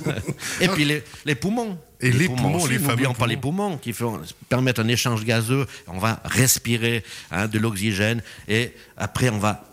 Et 0.60 0.68
puis 0.68 0.84
les, 0.84 1.02
les 1.24 1.34
poumons. 1.34 1.78
Et 2.00 2.12
les, 2.12 2.26
poumons, 2.26 2.66
les 2.66 2.78
N'oublions 2.78 3.14
pas 3.14 3.26
les 3.26 3.38
poumons 3.38 3.78
qui 3.78 3.92
font, 3.92 4.20
permettent 4.48 4.78
un 4.78 4.88
échange 4.88 5.24
gazeux. 5.24 5.66
On 5.88 5.98
va 5.98 6.20
respirer 6.24 7.02
hein, 7.30 7.48
de 7.48 7.58
l'oxygène 7.58 8.22
et 8.48 8.72
après 8.96 9.30
on 9.30 9.38
va 9.38 9.64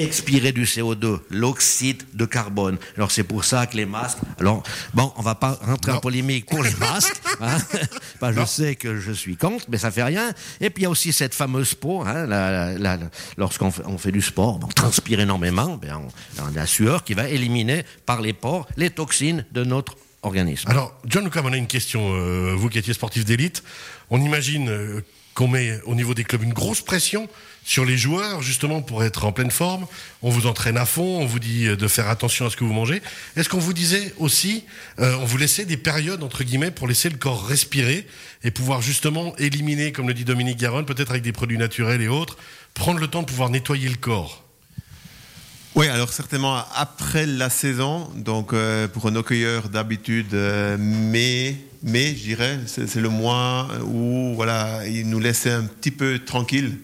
expirer 0.00 0.52
du 0.52 0.64
CO2, 0.64 1.20
l'oxyde 1.30 2.02
de 2.14 2.24
carbone. 2.24 2.78
Alors 2.96 3.10
c'est 3.10 3.24
pour 3.24 3.44
ça 3.44 3.66
que 3.66 3.76
les 3.76 3.86
masques. 3.86 4.18
Alors 4.38 4.62
bon, 4.94 5.12
on 5.16 5.22
va 5.22 5.34
pas 5.34 5.58
rentrer 5.62 5.92
en 5.92 6.00
polémique 6.00 6.46
pour 6.46 6.62
les 6.62 6.74
masques. 6.76 7.20
Hein. 7.42 7.56
je 8.32 8.44
sais 8.44 8.74
que 8.74 9.00
je 9.00 9.12
suis 9.12 9.36
contre, 9.36 9.64
mais 9.70 9.78
ça 9.78 9.90
fait 9.90 10.02
rien. 10.02 10.34
Et 10.60 10.68
puis 10.68 10.82
il 10.82 10.84
y 10.84 10.86
a 10.86 10.90
aussi 10.90 11.10
cette 11.10 11.32
fameuse 11.32 11.72
peau. 11.72 12.02
Hein, 12.02 12.26
lorsqu'on 13.38 13.70
fait, 13.70 13.82
on 13.86 13.96
fait, 13.96 14.12
du 14.12 14.20
sport, 14.20 14.60
on 14.62 14.66
transpire 14.66 15.20
énormément. 15.20 15.78
Ben, 15.78 16.02
on, 16.38 16.46
a 16.46 16.50
la 16.50 16.66
sueur 16.66 17.02
qui 17.02 17.14
va 17.14 17.30
éliminer 17.30 17.84
par 18.04 18.20
les 18.20 18.34
pores 18.34 18.68
les 18.76 18.90
toxines 18.90 19.46
de 19.52 19.64
notre 19.64 19.96
organisme. 20.22 20.68
Alors 20.68 20.94
John 21.06 21.24
Lucas, 21.24 21.40
on 21.44 21.52
a 21.52 21.56
une 21.56 21.66
question. 21.66 22.12
Euh, 22.12 22.54
vous 22.54 22.68
qui 22.68 22.78
étiez 22.78 22.92
sportif 22.92 23.24
d'élite, 23.24 23.62
on 24.10 24.20
imagine 24.20 24.68
euh, 24.68 25.00
qu'on 25.34 25.48
met 25.48 25.80
au 25.84 25.94
niveau 25.94 26.14
des 26.14 26.24
clubs 26.24 26.42
une 26.42 26.52
grosse 26.52 26.80
pression 26.80 27.28
sur 27.64 27.84
les 27.84 27.96
joueurs, 27.96 28.42
justement, 28.42 28.82
pour 28.82 29.04
être 29.04 29.24
en 29.24 29.32
pleine 29.32 29.50
forme. 29.50 29.86
On 30.22 30.30
vous 30.30 30.46
entraîne 30.46 30.76
à 30.76 30.86
fond, 30.86 31.20
on 31.20 31.26
vous 31.26 31.38
dit 31.38 31.66
de 31.66 31.88
faire 31.88 32.08
attention 32.08 32.46
à 32.46 32.50
ce 32.50 32.56
que 32.56 32.64
vous 32.64 32.72
mangez. 32.72 33.02
Est-ce 33.36 33.48
qu'on 33.48 33.58
vous 33.58 33.72
disait 33.72 34.12
aussi, 34.18 34.64
euh, 34.98 35.16
on 35.20 35.24
vous 35.24 35.36
laissait 35.36 35.66
des 35.66 35.76
périodes, 35.76 36.22
entre 36.22 36.42
guillemets, 36.42 36.70
pour 36.70 36.88
laisser 36.88 37.08
le 37.08 37.16
corps 37.16 37.46
respirer 37.46 38.06
et 38.42 38.50
pouvoir 38.50 38.82
justement 38.82 39.36
éliminer, 39.36 39.92
comme 39.92 40.08
le 40.08 40.14
dit 40.14 40.24
Dominique 40.24 40.58
Garonne, 40.58 40.86
peut-être 40.86 41.10
avec 41.10 41.22
des 41.22 41.32
produits 41.32 41.58
naturels 41.58 42.02
et 42.02 42.08
autres, 42.08 42.38
prendre 42.74 42.98
le 42.98 43.08
temps 43.08 43.22
de 43.22 43.26
pouvoir 43.26 43.50
nettoyer 43.50 43.88
le 43.88 43.96
corps? 43.96 44.44
Oui, 45.76 45.86
alors 45.86 46.12
certainement 46.12 46.64
après 46.74 47.26
la 47.26 47.48
saison, 47.48 48.10
donc 48.16 48.52
euh, 48.52 48.88
pour 48.88 49.06
un 49.06 49.14
hockeyeur 49.14 49.68
d'habitude, 49.68 50.34
euh, 50.34 50.76
mai, 50.76 51.56
mai, 51.82 52.14
je 52.16 52.22
dirais, 52.22 52.58
c'est 52.66 52.94
le 52.96 53.08
mois 53.08 53.68
où 53.84 54.34
voilà, 54.34 54.86
il 54.86 55.08
nous 55.08 55.20
laissait 55.20 55.52
un 55.52 55.64
petit 55.64 55.90
peu 55.90 56.18
tranquille 56.18 56.78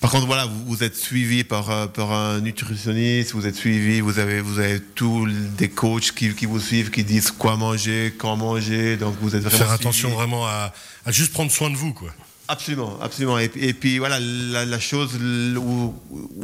Par 0.00 0.10
contre, 0.10 0.26
voilà, 0.26 0.46
vous, 0.46 0.64
vous 0.66 0.82
êtes 0.82 0.96
suivi 0.96 1.44
par, 1.44 1.70
euh, 1.70 1.86
par 1.86 2.12
un 2.12 2.40
nutritionniste, 2.40 3.32
vous 3.32 3.46
êtes 3.46 3.56
suivi, 3.56 4.00
vous 4.00 4.18
avez, 4.18 4.40
vous 4.40 4.58
avez 4.58 4.80
tous 4.80 5.28
des 5.58 5.68
coachs 5.68 6.12
qui, 6.12 6.34
qui 6.34 6.46
vous 6.46 6.60
suivent, 6.60 6.90
qui 6.90 7.04
disent 7.04 7.30
quoi 7.30 7.56
manger, 7.56 8.14
quand 8.16 8.36
manger. 8.36 8.96
Donc 8.96 9.16
vous 9.20 9.36
êtes 9.36 9.42
vraiment. 9.42 9.58
Faire 9.58 9.66
suivi. 9.68 9.82
attention 9.82 10.10
vraiment 10.10 10.46
à, 10.46 10.72
à 11.04 11.12
juste 11.12 11.32
prendre 11.32 11.50
soin 11.50 11.68
de 11.68 11.76
vous, 11.76 11.92
quoi. 11.92 12.10
Absolument, 12.48 12.98
absolument. 13.00 13.38
Et, 13.38 13.50
et 13.56 13.74
puis 13.74 13.98
voilà, 13.98 14.18
la, 14.18 14.64
la 14.64 14.80
chose 14.80 15.16
où, 15.56 15.94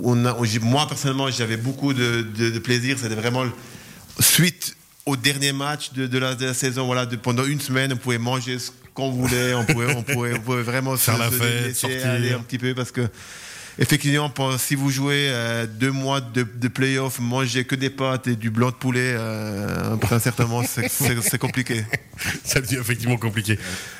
on 0.04 0.24
a, 0.24 0.34
où 0.38 0.44
moi 0.62 0.86
personnellement, 0.86 1.30
j'avais 1.30 1.56
beaucoup 1.56 1.94
de, 1.94 2.26
de, 2.36 2.50
de 2.50 2.58
plaisir, 2.58 2.96
c'était 3.00 3.16
vraiment 3.16 3.44
suite 4.20 4.76
au 5.06 5.16
dernier 5.16 5.52
match 5.52 5.92
de, 5.92 6.06
de, 6.06 6.18
la, 6.18 6.34
de 6.34 6.44
la 6.46 6.54
saison. 6.54 6.86
Voilà, 6.86 7.06
de, 7.06 7.16
pendant 7.16 7.44
une 7.44 7.60
semaine, 7.60 7.92
on 7.92 7.96
pouvait 7.96 8.18
manger 8.18 8.58
ce 8.58 8.70
qu'on 8.92 9.10
voulait, 9.10 9.54
on 9.54 9.64
pouvait, 9.64 9.94
on 9.94 10.02
pouvait, 10.02 10.34
on 10.34 10.40
pouvait 10.40 10.62
vraiment 10.62 10.96
Faire 10.96 11.14
se, 11.14 11.20
la 11.20 11.30
se 11.30 11.36
fête, 11.36 11.64
laisser 11.66 11.74
sortir. 11.80 12.10
aller 12.10 12.32
un 12.32 12.40
petit 12.40 12.58
peu 12.58 12.74
parce 12.74 12.90
que. 12.92 13.08
Effectivement, 13.78 14.30
pour- 14.30 14.58
si 14.58 14.74
vous 14.74 14.88
jouez 14.88 15.28
euh, 15.28 15.66
deux 15.66 15.90
mois 15.90 16.22
de, 16.22 16.44
de 16.54 16.68
playoff, 16.68 17.18
manger 17.20 17.66
que 17.66 17.74
des 17.74 17.90
pâtes 17.90 18.26
et 18.26 18.34
du 18.34 18.48
blanc 18.48 18.70
de 18.70 18.74
poulet, 18.74 19.12
euh, 19.14 19.92
après 19.92 20.14
un 20.14 20.18
certain 20.18 20.46
moment, 20.46 20.62
c'est- 20.66 21.36
compliqué. 21.38 21.84
Ça 22.42 22.62
devient 22.62 22.76
effectivement 22.80 23.18
compliqué. 23.18 23.58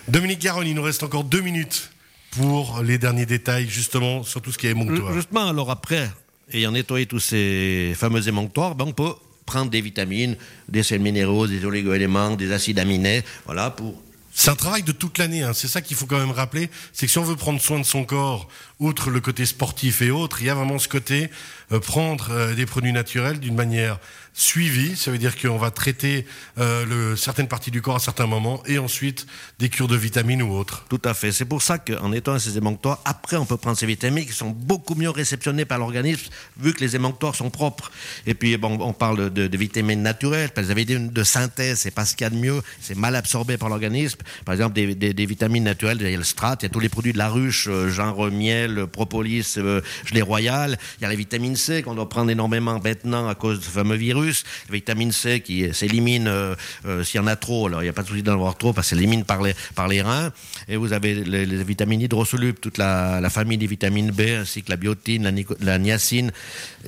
Dominique 0.08 0.38
Garonne, 0.40 0.66
il 0.66 0.74
nous 0.74 0.82
reste 0.82 1.02
encore 1.02 1.24
deux 1.24 1.42
minutes 1.42 1.90
pour 2.30 2.80
les 2.82 2.96
derniers 2.96 3.26
détails, 3.26 3.68
justement, 3.68 4.22
sur 4.22 4.40
tout 4.40 4.50
ce 4.50 4.56
qui 4.56 4.66
est 4.66 4.70
émonctoire. 4.70 5.12
Justement, 5.12 5.46
alors 5.50 5.70
après, 5.70 6.10
ayant 6.54 6.72
nettoyé 6.72 7.04
tous 7.04 7.20
ces 7.20 7.92
fameux 7.96 8.26
émonctoires, 8.28 8.76
ben 8.76 8.86
on 8.88 8.92
peut 8.92 9.12
prendre 9.46 9.70
des 9.70 9.80
vitamines, 9.80 10.36
des 10.68 10.82
sels 10.82 11.00
minéraux, 11.00 11.46
des 11.46 11.64
oligo-éléments, 11.64 12.36
des 12.36 12.52
acides 12.52 12.78
aminés, 12.78 13.22
voilà, 13.46 13.70
pour 13.70 13.94
C'est 14.34 14.50
un 14.50 14.56
travail 14.56 14.82
de 14.82 14.92
toute 14.92 15.16
l'année, 15.16 15.42
hein. 15.42 15.52
c'est 15.54 15.68
ça 15.68 15.80
qu'il 15.80 15.96
faut 15.96 16.06
quand 16.06 16.18
même 16.18 16.32
rappeler, 16.32 16.68
c'est 16.92 17.06
que 17.06 17.12
si 17.12 17.18
on 17.18 17.24
veut 17.24 17.36
prendre 17.36 17.60
soin 17.60 17.78
de 17.78 17.84
son 17.84 18.04
corps, 18.04 18.48
outre 18.80 19.08
le 19.08 19.20
côté 19.20 19.46
sportif 19.46 20.02
et 20.02 20.10
autres, 20.10 20.42
il 20.42 20.48
y 20.48 20.50
a 20.50 20.54
vraiment 20.54 20.78
ce 20.78 20.88
côté 20.88 21.30
euh, 21.72 21.80
prendre 21.80 22.30
euh, 22.30 22.54
des 22.54 22.66
produits 22.66 22.92
naturels 22.92 23.40
d'une 23.40 23.54
manière 23.54 23.98
suivie, 24.38 24.96
ça 24.96 25.10
veut 25.10 25.16
dire 25.16 25.34
qu'on 25.40 25.56
va 25.56 25.70
traiter 25.70 26.26
euh, 26.58 27.16
certaines 27.16 27.48
parties 27.48 27.70
du 27.70 27.80
corps 27.80 27.96
à 27.96 27.98
certains 27.98 28.26
moments, 28.26 28.62
et 28.66 28.78
ensuite 28.78 29.26
des 29.58 29.70
cures 29.70 29.88
de 29.88 29.96
vitamines 29.96 30.42
ou 30.42 30.52
autres. 30.52 30.84
Tout 30.90 31.00
à 31.06 31.14
fait. 31.14 31.32
C'est 31.32 31.46
pour 31.46 31.62
ça 31.62 31.78
qu'en 31.78 32.10
nettoyant 32.10 32.38
ces 32.38 32.58
émonctoires, 32.58 33.00
après, 33.06 33.38
on 33.38 33.46
peut 33.46 33.56
prendre 33.56 33.78
ces 33.78 33.86
vitamines 33.86 34.26
qui 34.26 34.34
sont 34.34 34.50
beaucoup 34.50 34.94
mieux 34.94 35.08
réceptionnées 35.08 35.64
par 35.64 35.78
l'organisme, 35.78 36.30
vu 36.58 36.74
que 36.74 36.80
les 36.80 36.94
émonctoires 36.94 37.34
sont 37.34 37.48
propres. 37.48 37.90
Et 38.26 38.34
puis, 38.34 38.58
on 38.62 38.92
parle 38.92 39.30
de, 39.32 39.56
vitamines 39.56 40.02
naturelles. 40.02 40.50
Les 40.54 40.74
vitamines 40.74 41.08
de 41.10 41.24
synthèse, 41.24 41.78
c'est 41.78 41.90
pas 41.90 42.04
ce 42.04 42.14
qu'il 42.14 42.26
y 42.26 42.28
a 42.28 42.30
de 42.30 42.36
mieux. 42.36 42.60
C'est 42.82 42.96
mal 42.96 43.16
absorbé 43.16 43.56
par 43.56 43.70
l'organisme. 43.70 44.18
Par 44.44 44.52
exemple, 44.52 44.74
des, 44.74 44.94
des- 44.94 45.14
des 45.14 45.26
vitamines 45.26 45.64
naturelles, 45.64 45.96
il 46.02 46.10
y 46.10 46.14
a 46.14 46.16
le 46.18 46.24
strat, 46.24 46.56
il 46.60 46.64
y 46.64 46.66
a 46.66 46.68
tous 46.68 46.80
les 46.80 46.90
produits 46.90 47.14
de 47.14 47.18
la 47.18 47.30
ruche, 47.30 47.68
euh, 47.68 47.88
genre 47.88 48.30
miel, 48.30 48.86
propolis, 48.86 49.54
euh, 49.56 49.80
gelée 50.04 50.20
royale. 50.22 50.78
Il 50.98 51.02
y 51.02 51.04
a 51.06 51.08
la 51.08 51.14
vitamine 51.14 51.56
C 51.56 51.82
qu'on 51.82 51.94
doit 51.94 52.08
prendre 52.08 52.30
énormément 52.30 52.78
maintenant 52.84 53.28
à 53.28 53.34
cause 53.34 53.60
ce 53.62 53.70
fameux 53.70 53.96
virus. 53.96 54.25
La 54.68 54.74
vitamine 54.74 55.12
C 55.12 55.40
qui 55.40 55.72
s'élimine 55.74 56.28
euh, 56.28 56.54
euh, 56.86 57.04
s'il 57.04 57.20
y 57.20 57.22
en 57.22 57.26
a 57.26 57.36
trop. 57.36 57.66
Alors, 57.66 57.82
il 57.82 57.84
n'y 57.84 57.90
a 57.90 57.92
pas 57.92 58.02
de 58.02 58.08
souci 58.08 58.22
d'en 58.22 58.32
avoir 58.34 58.56
trop 58.56 58.72
parce 58.72 58.88
qu'elle 58.90 58.98
s'élimine 58.98 59.24
par 59.24 59.42
les, 59.42 59.54
par 59.74 59.88
les 59.88 60.02
reins. 60.02 60.32
Et 60.68 60.76
vous 60.76 60.92
avez 60.92 61.14
les, 61.14 61.46
les 61.46 61.64
vitamines 61.64 62.00
hydrosolubles, 62.00 62.58
toute 62.58 62.78
la, 62.78 63.20
la 63.20 63.30
famille 63.30 63.58
des 63.58 63.66
vitamines 63.66 64.10
B, 64.10 64.20
ainsi 64.40 64.62
que 64.62 64.70
la 64.70 64.76
biotine, 64.76 65.32
la, 65.60 65.78
niacine, 65.78 66.32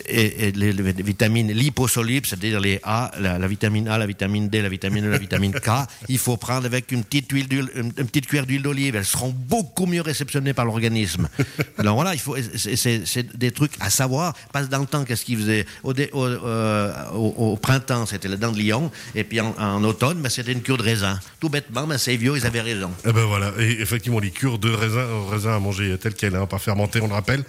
et, 0.06 0.48
et 0.48 0.52
les, 0.52 0.72
les 0.72 0.92
vitamines 1.02 1.52
liposolubles, 1.52 2.26
c'est-à-dire 2.26 2.60
les 2.60 2.80
A, 2.82 3.10
la, 3.20 3.38
la 3.38 3.46
vitamine 3.48 3.88
A, 3.88 3.98
la 3.98 4.06
vitamine 4.06 4.48
D, 4.48 4.62
la 4.62 4.68
vitamine 4.68 5.06
E, 5.06 5.10
la 5.10 5.18
vitamine 5.18 5.52
K. 5.52 5.70
Il 6.08 6.18
faut 6.18 6.36
prendre 6.36 6.66
avec 6.66 6.92
une 6.92 7.04
petite 7.04 7.30
huile 7.32 7.48
d'huile, 7.48 7.68
une, 7.74 7.92
une 7.98 8.06
petite 8.06 8.26
cuillère 8.26 8.46
d'huile 8.46 8.62
d'olive. 8.62 8.96
Elles 8.96 9.04
seront 9.04 9.34
beaucoup 9.36 9.86
mieux 9.86 10.02
réceptionnées 10.02 10.54
par 10.54 10.64
l'organisme. 10.64 11.28
Alors 11.78 11.94
voilà, 11.96 12.14
il 12.14 12.20
faut, 12.20 12.36
c'est- 12.56 12.76
c'est 12.76 13.06
c'est 13.06 13.36
des 13.36 13.50
trucs 13.50 13.72
à 13.80 13.90
savoir. 13.90 14.34
Que 14.52 14.64
dans 14.66 14.78
le 14.80 14.86
temps, 14.86 15.04
qu'est-ce 15.04 15.24
qu'ils 15.24 15.38
faisaient? 15.38 15.66
Au, 15.82 15.92
dé- 15.92 16.10
au, 16.12 16.24
euh, 16.26 16.92
au- 17.14 17.27
au 17.36 17.56
printemps, 17.56 18.06
c'était 18.06 18.28
la 18.28 18.36
dent 18.36 18.52
de 18.52 18.60
lion, 18.60 18.90
et 19.14 19.24
puis 19.24 19.40
en, 19.40 19.54
en 19.58 19.84
automne, 19.84 20.20
ben, 20.20 20.28
c'était 20.28 20.52
une 20.52 20.62
cure 20.62 20.76
de 20.78 20.82
raisin. 20.82 21.18
Tout 21.40 21.48
bêtement, 21.48 21.86
ben, 21.86 21.98
ces 21.98 22.16
vieux, 22.16 22.36
ils 22.36 22.46
avaient 22.46 22.60
raison. 22.60 22.90
Eh 23.06 23.12
ben 23.12 23.24
voilà, 23.24 23.52
et 23.58 23.80
effectivement, 23.80 24.18
les 24.20 24.30
cures 24.30 24.58
de 24.58 24.70
raisin, 24.70 24.98
euh, 25.00 25.28
raisin 25.30 25.54
à 25.56 25.58
manger 25.58 25.96
telles 25.98 26.14
quelles, 26.14 26.36
hein, 26.36 26.46
pas 26.46 26.58
fermentées, 26.58 27.00
on 27.00 27.08
le 27.08 27.14
rappelle. 27.14 27.44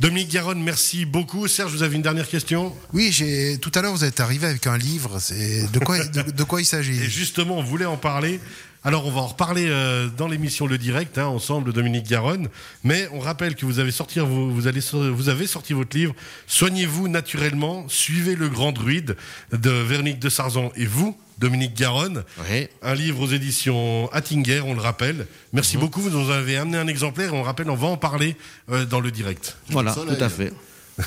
Dominique 0.00 0.30
Garonne, 0.30 0.62
merci 0.62 1.04
beaucoup. 1.04 1.48
Serge, 1.48 1.72
vous 1.72 1.82
avez 1.82 1.96
une 1.96 2.02
dernière 2.02 2.28
question? 2.28 2.74
Oui, 2.92 3.10
j'ai 3.12 3.58
tout 3.58 3.72
à 3.74 3.82
l'heure 3.82 3.92
vous 3.92 4.04
êtes 4.04 4.20
arrivé 4.20 4.46
avec 4.46 4.66
un 4.66 4.76
livre. 4.76 5.18
C'est 5.20 5.70
de 5.70 5.78
quoi 5.78 6.02
de, 6.04 6.30
de 6.30 6.42
quoi 6.44 6.60
il 6.60 6.64
Et 6.64 6.66
s'agit 6.66 7.10
justement, 7.10 7.58
on 7.58 7.62
voulait 7.62 7.84
en 7.84 7.96
parler. 7.96 8.40
Alors, 8.86 9.06
on 9.06 9.10
va 9.10 9.22
en 9.22 9.26
reparler 9.28 9.66
euh, 9.68 10.08
dans 10.14 10.28
l'émission 10.28 10.66
Le 10.66 10.76
Direct, 10.76 11.16
hein, 11.16 11.26
ensemble, 11.26 11.72
Dominique 11.72 12.06
Garonne. 12.06 12.48
Mais 12.82 13.08
on 13.12 13.18
rappelle 13.18 13.54
que 13.54 13.64
vous 13.64 13.78
avez 13.78 13.90
sorti, 13.90 14.18
vous, 14.18 14.52
vous, 14.54 14.66
allez, 14.66 14.82
sor- 14.82 15.10
vous 15.10 15.30
avez 15.30 15.46
sorti 15.46 15.72
votre 15.72 15.96
livre 15.96 16.14
Soignez-vous 16.46 17.08
naturellement, 17.08 17.86
suivez 17.88 18.36
le 18.36 18.48
grand 18.50 18.72
druide 18.72 19.16
de 19.52 19.70
Véronique 19.70 20.18
de 20.18 20.28
Sarzan 20.28 20.70
et 20.76 20.84
vous, 20.84 21.16
Dominique 21.38 21.74
Garonne. 21.74 22.24
Oui. 22.50 22.68
Un 22.82 22.94
livre 22.94 23.22
aux 23.22 23.26
éditions 23.28 24.10
Attinger, 24.12 24.60
on 24.60 24.74
le 24.74 24.80
rappelle. 24.82 25.26
Merci 25.54 25.78
beaucoup, 25.78 26.00
vous 26.02 26.10
nous 26.10 26.30
avez 26.30 26.58
amené 26.58 26.76
un 26.76 26.86
exemplaire 26.86 27.32
et 27.32 27.36
on 27.36 27.42
rappelle, 27.42 27.70
on 27.70 27.74
va 27.76 27.88
en 27.88 27.96
parler 27.96 28.36
euh, 28.70 28.84
dans 28.84 29.00
le 29.00 29.10
direct. 29.10 29.56
Voilà, 29.70 29.94
tout 29.94 30.22
à 30.22 30.28
fait. 30.28 30.52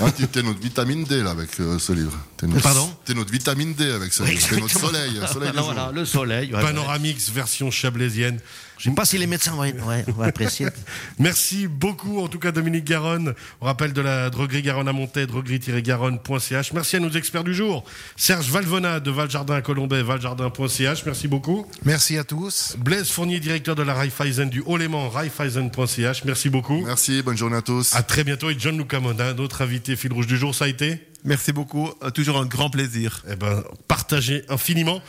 Ah, 0.01 0.12
tu- 0.12 0.27
t'es 0.27 0.44
notre 0.44 0.60
vitamine 0.60 1.06
D 1.06 1.24
là 1.24 1.29
avec 1.32 1.50
euh, 1.62 1.79
ce 1.79 1.94
livre. 1.94 2.12
T'es 2.36 2.46
notre, 2.46 2.62
Pardon 2.62 2.91
T'es 3.06 3.13
notre 3.13 3.32
vitamine 3.32 3.74
D 3.74 3.89
avec 3.89 4.12
ce 4.13 4.24
livre. 4.24 4.46
T'es 4.50 4.58
notre 4.60 4.77
soleil, 4.79 5.13
le 5.20 5.27
soleil 5.27 5.51
du 5.51 5.56
Voilà, 5.58 5.62
jour. 5.62 5.74
voilà, 5.74 5.91
le 5.94 6.06
soleil. 6.06 6.50
ouais, 6.50 6.56
ouais. 6.58 6.62
Panoramix 6.62 7.29
version 7.29 7.72
chablaisienne. 7.72 8.39
Je 8.77 8.89
sais 8.89 8.96
pas 8.96 9.05
si 9.05 9.17
les 9.17 9.27
médecins 9.27 9.51
vont, 9.51 9.62
ouais, 9.62 10.05
vont 10.07 10.24
apprécier. 10.24 10.67
Merci 11.19 11.67
beaucoup, 11.67 12.19
en 12.19 12.27
tout 12.27 12.39
cas, 12.39 12.51
Dominique 12.51 12.86
Garonne. 12.86 13.34
On 13.62 13.65
rappelle 13.65 13.93
de 13.93 14.01
la 14.01 14.29
droguerie 14.29 14.62
Garonne 14.62 14.88
à 14.88 14.93
Montaix, 14.93 15.25
droguerie-garonne.ch. 15.25 16.74
Merci 16.74 16.96
à 16.96 17.00
nos 17.00 17.10
experts 17.10 17.43
du 17.43 17.53
jour. 17.53 17.84
Serge 18.15 18.50
Valvona 18.50 19.00
de 19.00 19.12
Valjardin 19.12 19.55
à 19.55 19.62
Colombay, 19.62 20.03
valjardin.ch. 20.03 21.05
Merci 21.05 21.27
beaucoup. 21.27 21.65
Merci 21.84 22.17
à 22.17 22.24
tous. 22.24 22.75
Blaise 22.77 23.10
Fournier, 23.10 23.39
directeur 23.39 23.75
de 23.75 23.84
la 23.84 23.93
Raiffeisen 23.93 24.50
du 24.50 24.62
Haut-Léman, 24.65 25.10
raiffeisen.ch. 25.10 26.24
Merci 26.25 26.50
beaucoup. 26.50 26.84
Merci, 26.86 27.22
bonne 27.22 27.38
journée 27.38 27.57
à 27.57 27.62
tous. 27.62 27.96
À 27.96 28.03
très 28.03 28.24
bientôt. 28.24 28.50
Et 28.50 28.55
John 28.60 28.77
Luca 28.77 29.00
Monin, 29.00 29.34
notre 29.34 29.62
invité 29.62 29.96
fil 29.96 30.13
rouge 30.13 30.27
du 30.27 30.38
jour, 30.38 30.53
ça 30.53 30.65
a 30.65 30.67
été? 30.67 31.00
Merci 31.24 31.51
beaucoup, 31.51 31.89
toujours 32.13 32.38
un 32.38 32.46
grand 32.46 32.69
plaisir. 32.69 33.24
eh 33.29 33.36
ben, 33.36 33.63
partagez 33.88 34.43
infiniment. 34.50 35.01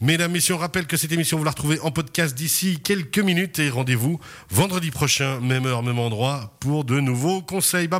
Mesdames, 0.00 0.30
messieurs, 0.30 0.54
on 0.54 0.58
rappelle 0.58 0.86
que 0.86 0.96
cette 0.96 1.10
émission, 1.10 1.38
vous 1.38 1.44
la 1.44 1.50
retrouvez 1.50 1.80
en 1.80 1.90
podcast 1.90 2.36
d'ici 2.36 2.78
quelques 2.78 3.18
minutes 3.18 3.58
et 3.58 3.68
rendez-vous 3.68 4.20
vendredi 4.48 4.92
prochain, 4.92 5.40
même 5.40 5.66
heure, 5.66 5.82
même 5.82 5.98
endroit, 5.98 6.56
pour 6.60 6.84
de 6.84 7.00
nouveaux 7.00 7.42
conseils. 7.42 7.88
Bye 7.88 7.96